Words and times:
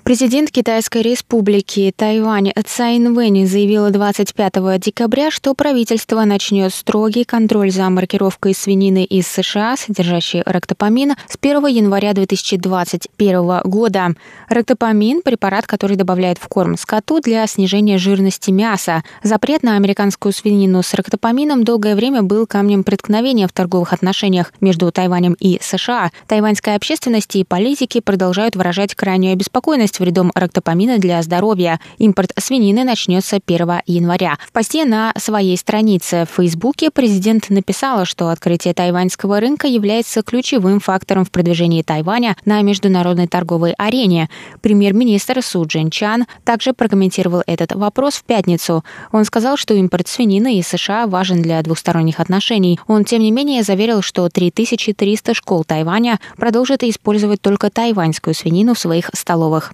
Президент 0.03 0.51
Китайской 0.51 1.01
республики 1.01 1.93
Тайвань 1.95 2.51
Цай 2.65 2.97
Инвэнь 2.97 3.47
заявила 3.47 3.89
25 3.89 4.77
декабря, 4.77 5.31
что 5.31 5.53
правительство 5.53 6.25
начнет 6.25 6.73
строгий 6.73 7.23
контроль 7.23 7.71
за 7.71 7.89
маркировкой 7.89 8.53
свинины 8.53 9.05
из 9.05 9.27
США, 9.27 9.77
содержащей 9.77 10.43
рактопамин, 10.45 11.13
с 11.29 11.37
1 11.41 11.67
января 11.67 12.11
2021 12.11 13.61
года. 13.63 14.09
Рактопамин– 14.49 15.21
препарат, 15.23 15.67
который 15.67 15.95
добавляют 15.95 16.37
в 16.37 16.49
корм 16.49 16.75
скоту 16.77 17.21
для 17.21 17.47
снижения 17.47 17.97
жирности 17.97 18.51
мяса. 18.51 19.03
Запрет 19.23 19.63
на 19.63 19.77
американскую 19.77 20.33
свинину 20.33 20.83
с 20.83 20.93
рактопамином 20.93 21.63
долгое 21.63 21.95
время 21.95 22.23
был 22.23 22.45
камнем 22.45 22.83
преткновения 22.83 23.47
в 23.47 23.53
торговых 23.53 23.93
отношениях 23.93 24.51
между 24.59 24.91
Тайванем 24.91 25.37
и 25.39 25.59
США. 25.61 26.11
Тайваньская 26.27 26.75
общественность 26.75 27.37
и 27.37 27.45
политики 27.45 28.01
продолжают 28.01 28.57
выражать 28.57 28.95
крайнюю 28.95 29.31
обеспокоенность 29.31 29.92
есть 29.93 29.99
вредом 29.99 30.31
рактопамина 30.33 30.97
для 30.97 31.21
здоровья. 31.21 31.79
Импорт 31.99 32.31
свинины 32.39 32.83
начнется 32.83 33.39
1 33.45 33.81
января. 33.85 34.37
В 34.47 34.51
посте 34.51 34.85
на 34.85 35.13
своей 35.17 35.55
странице 35.55 36.25
в 36.25 36.35
Фейсбуке 36.35 36.89
президент 36.89 37.51
написала, 37.51 38.05
что 38.05 38.29
открытие 38.29 38.73
тайваньского 38.73 39.39
рынка 39.39 39.67
является 39.67 40.23
ключевым 40.23 40.79
фактором 40.79 41.25
в 41.25 41.31
продвижении 41.31 41.83
Тайваня 41.83 42.35
на 42.45 42.61
международной 42.63 43.27
торговой 43.27 43.73
арене. 43.73 44.29
Премьер-министр 44.61 45.43
Су 45.43 45.63
Джин 45.65 45.91
Чан 45.91 46.25
также 46.43 46.73
прокомментировал 46.73 47.43
этот 47.45 47.73
вопрос 47.73 48.15
в 48.15 48.23
пятницу. 48.23 48.83
Он 49.11 49.25
сказал, 49.25 49.57
что 49.57 49.75
импорт 49.75 50.07
свинины 50.07 50.57
из 50.57 50.67
США 50.67 51.05
важен 51.05 51.43
для 51.43 51.61
двусторонних 51.61 52.19
отношений. 52.19 52.79
Он, 52.87 53.05
тем 53.05 53.21
не 53.21 53.31
менее, 53.31 53.61
заверил, 53.61 54.01
что 54.01 54.27
3300 54.27 55.35
школ 55.35 55.63
Тайваня 55.63 56.19
продолжат 56.35 56.81
использовать 56.83 57.41
только 57.41 57.69
тайваньскую 57.69 58.33
свинину 58.33 58.73
в 58.73 58.79
своих 58.79 59.11
столовых. 59.13 59.73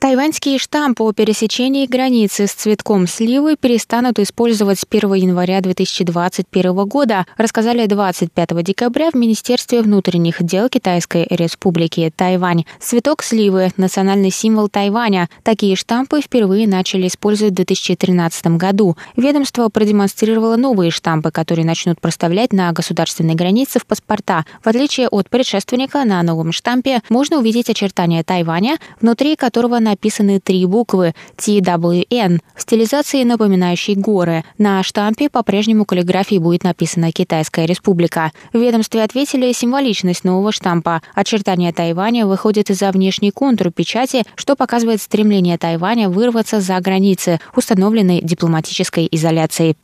Тайваньские 0.00 0.58
штампы 0.58 1.02
о 1.02 1.12
пересечении 1.12 1.84
границы 1.84 2.46
с 2.46 2.52
цветком 2.52 3.06
сливы 3.06 3.56
перестанут 3.60 4.18
использовать 4.18 4.78
с 4.78 4.86
1 4.90 5.12
января 5.12 5.60
2021 5.60 6.72
года, 6.86 7.26
рассказали 7.36 7.84
25 7.84 8.62
декабря 8.62 9.10
в 9.10 9.14
Министерстве 9.14 9.82
внутренних 9.82 10.42
дел 10.42 10.70
Китайской 10.70 11.26
Республики 11.28 12.10
Тайвань. 12.16 12.64
Цветок 12.80 13.22
сливы– 13.22 13.72
национальный 13.76 14.30
символ 14.30 14.70
Тайваня. 14.70 15.28
Такие 15.42 15.76
штампы 15.76 16.22
впервые 16.22 16.66
начали 16.66 17.06
использовать 17.06 17.52
в 17.52 17.56
2013 17.56 18.56
году. 18.56 18.96
Ведомство 19.18 19.68
продемонстрировало 19.68 20.56
новые 20.56 20.92
штампы, 20.92 21.30
которые 21.30 21.66
начнут 21.66 22.00
проставлять 22.00 22.54
на 22.54 22.72
государственной 22.72 23.34
границе 23.34 23.78
в 23.78 23.84
паспорта. 23.84 24.46
В 24.64 24.66
отличие 24.66 25.08
от 25.08 25.28
предшественника, 25.28 26.06
на 26.06 26.22
новом 26.22 26.52
штампе 26.52 27.02
можно 27.10 27.36
увидеть 27.36 27.68
очертания 27.68 28.24
Тайваня, 28.24 28.78
внутри 29.02 29.36
которого 29.36 29.78
на 29.78 29.89
написаны 29.90 30.40
три 30.40 30.64
буквы 30.66 31.14
TWN 31.36 32.38
в 32.54 32.62
стилизации, 32.62 33.24
напоминающей 33.24 33.94
горы. 33.94 34.44
На 34.56 34.82
штампе 34.82 35.28
по-прежнему 35.28 35.84
каллиграфией 35.84 36.40
будет 36.40 36.64
написана 36.64 37.10
«Китайская 37.12 37.66
республика». 37.66 38.30
В 38.52 38.58
ведомстве 38.58 39.02
ответили 39.02 39.52
символичность 39.52 40.24
нового 40.24 40.52
штампа. 40.52 41.02
Очертания 41.14 41.72
Тайваня 41.72 42.26
выходят 42.26 42.70
из-за 42.70 42.90
внешний 42.92 43.32
контур 43.32 43.70
печати, 43.72 44.22
что 44.36 44.54
показывает 44.54 45.00
стремление 45.02 45.58
Тайваня 45.58 46.08
вырваться 46.08 46.60
за 46.60 46.78
границы, 46.80 47.40
установленной 47.56 48.20
дипломатической 48.22 49.08
изоляцией. 49.10 49.76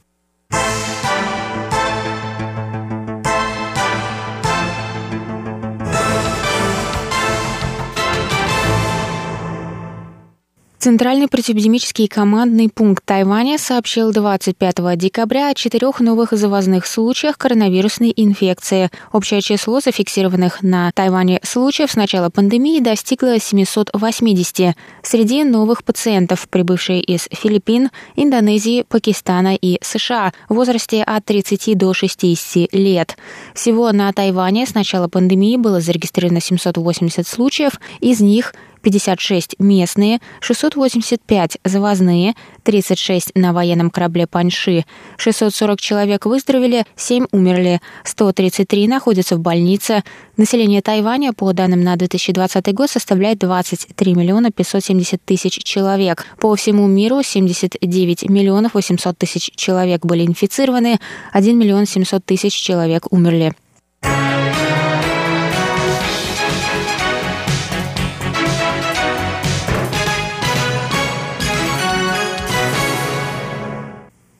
Центральный 10.86 11.26
противоэпидемический 11.26 12.06
командный 12.06 12.68
пункт 12.68 13.04
Тайваня 13.04 13.58
сообщил 13.58 14.12
25 14.12 14.96
декабря 14.96 15.48
о 15.48 15.54
четырех 15.54 15.98
новых 15.98 16.30
завозных 16.30 16.86
случаях 16.86 17.36
коронавирусной 17.38 18.12
инфекции. 18.14 18.90
Общее 19.12 19.40
число 19.40 19.80
зафиксированных 19.80 20.62
на 20.62 20.92
Тайване 20.92 21.40
случаев 21.42 21.90
с 21.90 21.96
начала 21.96 22.30
пандемии 22.30 22.78
достигло 22.78 23.40
780. 23.40 24.76
Среди 25.02 25.42
новых 25.42 25.82
пациентов, 25.82 26.48
прибывшие 26.48 27.00
из 27.00 27.26
Филиппин, 27.32 27.90
Индонезии, 28.14 28.84
Пакистана 28.88 29.56
и 29.56 29.78
США 29.82 30.32
в 30.48 30.54
возрасте 30.54 31.02
от 31.02 31.24
30 31.24 31.76
до 31.76 31.94
60 31.94 32.72
лет. 32.72 33.16
Всего 33.54 33.90
на 33.90 34.12
Тайване 34.12 34.64
с 34.66 34.74
начала 34.74 35.08
пандемии 35.08 35.56
было 35.56 35.80
зарегистрировано 35.80 36.40
780 36.40 37.26
случаев, 37.26 37.72
из 37.98 38.20
них 38.20 38.54
56 38.86 39.56
местные, 39.58 40.20
685 40.38 41.58
завозные, 41.64 42.34
36 42.62 43.32
на 43.34 43.52
военном 43.52 43.90
корабле 43.90 44.28
Паньши, 44.28 44.84
640 45.16 45.80
человек 45.80 46.24
выздоровели, 46.24 46.84
7 46.94 47.26
умерли, 47.32 47.80
133 48.04 48.86
находятся 48.86 49.34
в 49.34 49.40
больнице. 49.40 50.04
Население 50.36 50.82
Тайваня, 50.82 51.32
по 51.32 51.52
данным 51.52 51.82
на 51.82 51.96
2020 51.96 52.72
год, 52.74 52.88
составляет 52.88 53.38
23 53.38 54.14
миллиона 54.14 54.52
570 54.52 55.20
тысяч 55.20 55.64
человек. 55.64 56.24
По 56.38 56.54
всему 56.54 56.86
миру 56.86 57.24
79 57.24 58.28
миллионов 58.28 58.74
800 58.74 59.18
тысяч 59.18 59.50
человек 59.56 60.06
были 60.06 60.24
инфицированы, 60.24 61.00
1 61.32 61.58
миллион 61.58 61.86
700 61.86 62.24
тысяч 62.24 62.54
человек 62.54 63.12
умерли. 63.12 63.52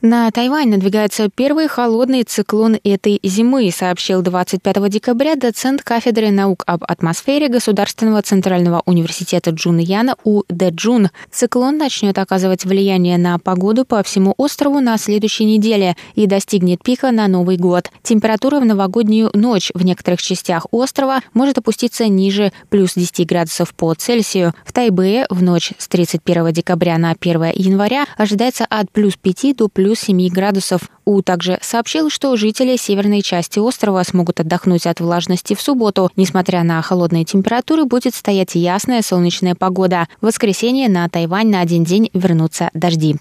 На 0.09 0.31
Тайвань 0.31 0.69
надвигается 0.69 1.29
первый 1.29 1.67
холодный 1.67 2.23
циклон 2.23 2.77
этой 2.85 3.19
зимы, 3.23 3.69
сообщил 3.75 4.21
25 4.21 4.89
декабря 4.89 5.35
доцент 5.35 5.81
кафедры 5.83 6.31
наук 6.31 6.63
об 6.65 6.85
атмосфере 6.85 7.49
Государственного 7.49 8.21
центрального 8.21 8.81
университета 8.85 9.49
Джун 9.49 9.79
Яна 9.79 10.15
У 10.23 10.43
Дэджун. 10.47 11.09
Циклон 11.29 11.77
начнет 11.77 12.17
оказывать 12.19 12.63
влияние 12.63 13.17
на 13.17 13.37
погоду 13.37 13.83
по 13.83 14.01
всему 14.01 14.33
острову 14.37 14.79
на 14.79 14.97
следующей 14.97 15.43
неделе 15.43 15.97
и 16.15 16.25
достигнет 16.25 16.81
пика 16.81 17.11
на 17.11 17.27
Новый 17.27 17.57
год. 17.57 17.91
Температура 18.01 18.61
в 18.61 18.65
новогоднюю 18.65 19.31
ночь 19.33 19.71
в 19.73 19.83
некоторых 19.83 20.21
частях 20.21 20.67
острова 20.71 21.19
может 21.33 21.57
опуститься 21.57 22.07
ниже 22.07 22.53
плюс 22.69 22.93
10 22.95 23.27
градусов 23.27 23.73
по 23.73 23.93
Цельсию. 23.93 24.53
В 24.63 24.71
Тайбэе 24.71 25.25
в 25.29 25.43
ночь 25.43 25.73
с 25.77 25.89
31 25.89 26.53
декабря 26.53 26.97
на 26.97 27.13
1 27.19 27.51
января 27.55 28.05
ожидается 28.15 28.65
от 28.69 28.89
плюс 28.89 29.17
5 29.17 29.57
до 29.57 29.67
плюс 29.67 29.96
плюс 29.97 30.05
7 30.05 30.29
градусов. 30.29 30.81
У 31.05 31.21
также 31.21 31.57
сообщил, 31.61 32.09
что 32.09 32.35
жители 32.35 32.75
северной 32.77 33.21
части 33.21 33.59
острова 33.59 34.03
смогут 34.03 34.39
отдохнуть 34.39 34.85
от 34.85 34.99
влажности 34.99 35.55
в 35.55 35.61
субботу. 35.61 36.11
Несмотря 36.15 36.63
на 36.63 36.81
холодные 36.81 37.25
температуры, 37.25 37.85
будет 37.85 38.15
стоять 38.15 38.55
ясная 38.55 39.01
солнечная 39.01 39.55
погода. 39.55 40.07
В 40.21 40.27
воскресенье 40.27 40.89
на 40.89 41.07
Тайвань 41.09 41.49
на 41.49 41.61
один 41.61 41.83
день 41.83 42.09
вернутся 42.13 42.69
дожди. 42.73 43.17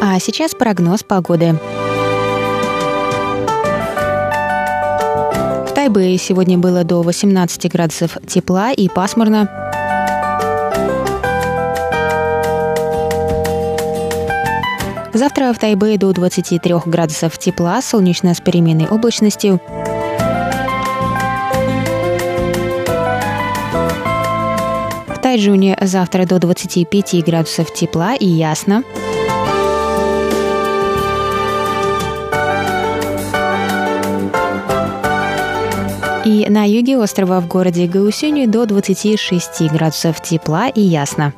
А 0.00 0.18
сейчас 0.18 0.54
прогноз 0.54 1.02
погоды. 1.02 1.56
Тайбэе 5.86 6.18
сегодня 6.18 6.58
было 6.58 6.82
до 6.82 7.00
18 7.02 7.70
градусов 7.70 8.18
тепла 8.26 8.72
и 8.72 8.88
пасмурно. 8.88 9.48
Завтра 15.14 15.52
в 15.52 15.60
Тайбэе 15.60 15.96
до 15.96 16.12
23 16.12 16.74
градусов 16.86 17.38
тепла, 17.38 17.80
солнечно 17.82 18.34
с 18.34 18.40
переменной 18.40 18.88
облачностью. 18.88 19.60
В 25.06 25.18
Тайджуне 25.22 25.78
завтра 25.80 26.26
до 26.26 26.40
25 26.40 27.24
градусов 27.24 27.72
тепла 27.72 28.16
и 28.16 28.26
ясно. 28.26 28.82
И 36.26 36.44
на 36.50 36.64
юге 36.64 36.98
острова 36.98 37.40
в 37.40 37.46
городе 37.46 37.86
Гаусюни 37.86 38.46
до 38.46 38.66
26 38.66 39.70
градусов 39.70 40.20
тепла 40.20 40.66
и 40.66 40.80
ясно. 40.80 41.32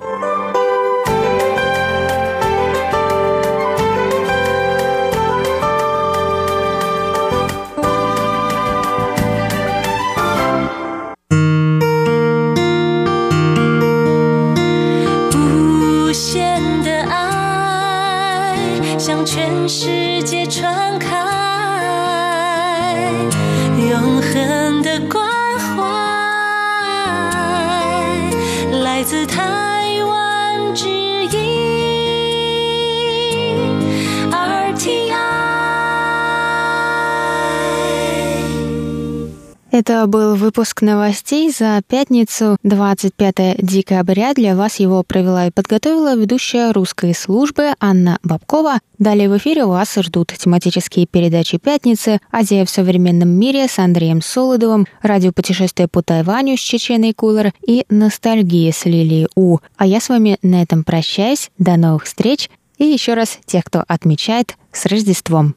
Это 39.70 40.06
был 40.06 40.34
выпуск 40.34 40.80
новостей 40.80 41.50
за 41.50 41.82
пятницу, 41.86 42.56
25 42.62 43.56
декабря. 43.58 44.32
Для 44.32 44.56
вас 44.56 44.76
его 44.76 45.02
провела 45.02 45.46
и 45.46 45.50
подготовила 45.50 46.16
ведущая 46.16 46.72
русской 46.72 47.14
службы 47.14 47.74
Анна 47.78 48.18
Бабкова. 48.22 48.78
Далее 48.98 49.28
в 49.28 49.36
эфире 49.36 49.66
вас 49.66 49.94
ждут 49.94 50.32
тематические 50.36 51.06
передачи 51.06 51.58
«Пятницы», 51.58 52.18
«Азия 52.32 52.64
в 52.64 52.70
современном 52.70 53.28
мире» 53.28 53.68
с 53.68 53.78
Андреем 53.78 54.22
Солодовым, 54.22 54.86
радиопутешествие 55.02 55.86
по 55.86 56.02
Тайваню 56.02 56.56
с 56.56 56.60
Чеченой 56.60 57.12
Кулер 57.12 57.52
и 57.66 57.84
«Ностальгия» 57.90 58.72
с 58.72 58.86
Лилией 58.86 59.28
У. 59.36 59.58
А 59.76 59.86
я 59.86 60.00
с 60.00 60.08
вами 60.08 60.38
на 60.40 60.62
этом 60.62 60.82
прощаюсь. 60.82 61.50
До 61.58 61.76
новых 61.76 62.04
встреч. 62.04 62.48
И 62.78 62.84
еще 62.84 63.12
раз 63.12 63.38
тех, 63.44 63.64
кто 63.64 63.84
отмечает, 63.86 64.56
с 64.72 64.86
Рождеством. 64.86 65.54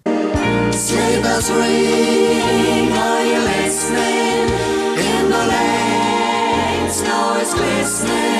sleep. 8.02 8.31